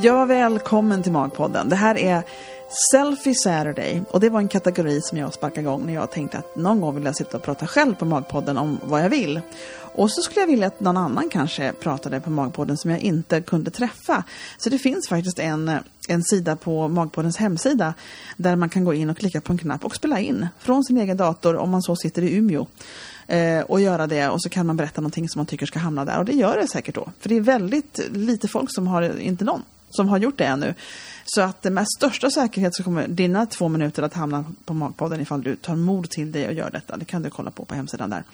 [0.00, 1.68] Ja, välkommen till Magpodden.
[1.68, 2.22] Det här är
[2.92, 6.56] Selfie Saturday och det var en kategori som jag sparkade igång när jag tänkte att
[6.56, 9.40] någon gång vill jag sitta och prata själv på Magpodden om vad jag vill.
[9.94, 13.40] Och så skulle jag vilja att någon annan kanske pratade på Magpodden som jag inte
[13.40, 14.24] kunde träffa.
[14.58, 15.70] Så det finns faktiskt en,
[16.08, 17.94] en sida på Magpoddens hemsida
[18.36, 20.98] där man kan gå in och klicka på en knapp och spela in från sin
[20.98, 22.66] egen dator om man så sitter i Umeå
[23.26, 26.04] eh, och göra det och så kan man berätta någonting som man tycker ska hamna
[26.04, 27.08] där och det gör det säkert då.
[27.20, 30.74] För det är väldigt lite folk som har, inte någon, som har gjort det ännu.
[31.24, 35.42] Så att med största säkerhet så kommer dina två minuter att hamna på Magpodden ifall
[35.42, 36.96] du tar mod till dig och gör detta.
[36.96, 38.24] Det kan du kolla på på hemsidan där.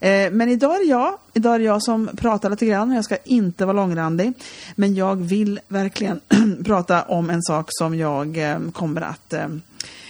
[0.00, 1.18] Eh, men idag är det jag.
[1.34, 2.92] Idag är det jag som pratar lite grann.
[2.92, 4.32] Jag ska inte vara långrandig.
[4.74, 6.20] Men jag vill verkligen
[6.64, 9.48] prata om en sak som jag eh, kommer att eh,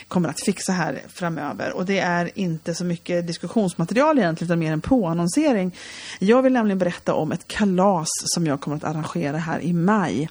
[0.09, 1.73] kommer att fixa här framöver.
[1.73, 5.77] Och det är inte så mycket diskussionsmaterial egentligen, utan mer en påannonsering.
[6.19, 10.29] Jag vill nämligen berätta om ett kalas som jag kommer att arrangera här i maj.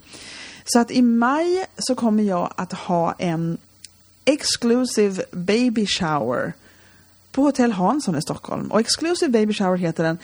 [0.74, 3.58] Så att i maj så kommer jag att ha en
[4.26, 6.54] exclusive baby shower
[7.32, 8.72] på Hotell Hansson i Stockholm.
[8.72, 10.18] Och exclusive baby shower heter den,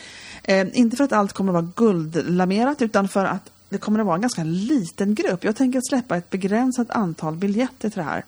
[0.44, 4.06] eh, inte för att allt kommer att vara guldlamerat utan för att det kommer att
[4.06, 5.44] vara en ganska liten grupp.
[5.44, 8.26] Jag tänker släppa ett begränsat antal biljetter till det här.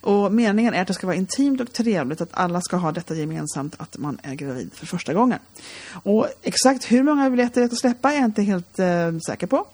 [0.00, 3.14] Och meningen är att det ska vara intimt och trevligt, att alla ska ha detta
[3.14, 5.38] gemensamt, att man är gravid för första gången.
[5.90, 9.66] Och exakt hur många biljetter jag ska släppa är jag inte helt eh, säker på.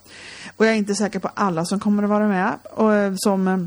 [0.57, 3.47] Och jag är inte säker på alla som kommer att vara med och, eh, som
[3.47, 3.57] eh,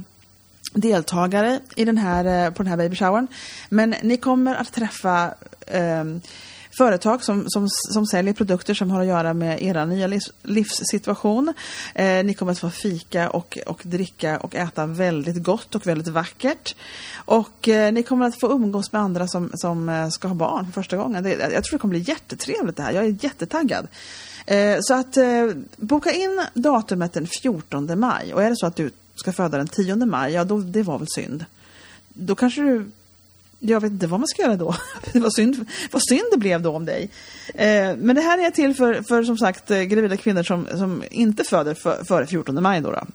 [0.75, 3.27] deltagare i den här, eh, på den här babyshowern.
[3.69, 5.35] Men ni kommer att träffa
[5.67, 6.05] eh,
[6.79, 11.55] företag som, som, som säljer produkter som har att göra med era nya livs, livssituation.
[11.95, 16.09] Eh, ni kommer att få fika och, och dricka och äta väldigt gott och väldigt
[16.09, 16.77] vackert.
[17.15, 20.65] Och eh, ni kommer att få umgås med andra som, som eh, ska ha barn
[20.65, 21.25] för första gången.
[21.25, 22.93] Det, jag tror det kommer bli jättetrevligt det här.
[22.93, 23.89] Jag är jättetaggad.
[24.47, 28.35] Eh, så att eh, boka in datumet den 14 maj.
[28.35, 30.99] Och är det så att du ska föda den 10 maj, ja då, det var
[30.99, 31.45] väl synd.
[32.09, 32.91] Då kanske du
[33.59, 34.75] jag vet inte vad man ska göra då.
[35.15, 37.11] vad, synd, vad synd det blev då om dig.
[37.55, 41.05] Eh, men det här är till för, för som sagt eh, gravida kvinnor som, som
[41.11, 42.81] inte föder för, före 14 maj.
[42.81, 43.07] Då, då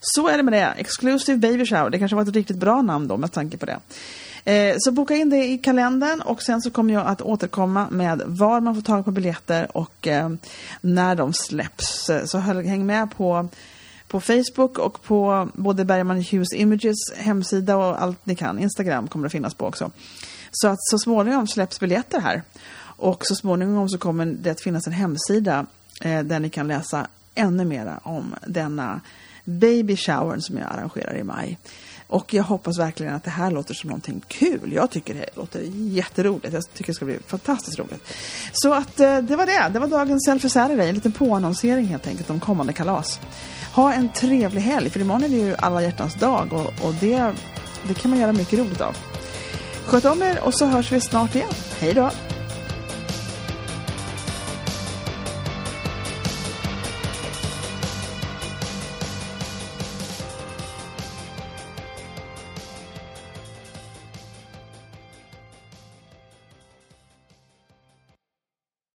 [0.00, 0.74] Så är det med det.
[0.76, 1.90] Exclusive Baby Shower.
[1.90, 3.78] Det kanske var ett riktigt bra namn då med tanke på det.
[4.44, 8.22] Eh, så boka in det i kalendern och sen så kommer jag att återkomma med
[8.26, 10.30] var man får tag på biljetter och eh,
[10.80, 12.10] när de släpps.
[12.24, 13.48] Så häng med på
[14.12, 18.58] på Facebook och på både Bergman Hughes Images hemsida och allt ni kan.
[18.58, 19.90] Instagram kommer det finnas på också.
[20.50, 22.42] Så att så småningom släpps biljetter här.
[22.80, 25.66] Och så småningom så kommer det att finnas en hemsida
[26.00, 29.00] eh, där ni kan läsa ännu mera om denna
[29.44, 31.58] baby shower som jag arrangerar i maj.
[32.12, 34.72] Och jag hoppas verkligen att det här låter som någonting kul.
[34.72, 36.54] Jag tycker det låter jätteroligt.
[36.54, 38.14] Jag tycker det ska bli fantastiskt roligt.
[38.52, 39.68] Så att eh, det var det.
[39.72, 40.88] Det var dagens Selfie Saturday.
[40.88, 43.20] En liten påannonsering helt enkelt om kommande kalas.
[43.74, 47.32] Ha en trevlig helg, för imorgon är det ju alla hjärtans dag och, och det,
[47.88, 48.96] det kan man göra mycket roligt av.
[49.86, 51.52] Sköt om er och så hörs vi snart igen.
[51.80, 52.10] Hej då!